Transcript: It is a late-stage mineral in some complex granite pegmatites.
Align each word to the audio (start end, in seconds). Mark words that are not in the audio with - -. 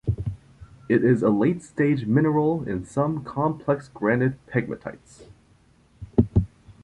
It 0.89 1.03
is 1.03 1.21
a 1.21 1.29
late-stage 1.29 2.07
mineral 2.07 2.67
in 2.67 2.83
some 2.87 3.23
complex 3.23 3.87
granite 3.87 4.43
pegmatites. 4.47 5.25